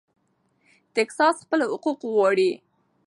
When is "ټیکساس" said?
0.93-1.35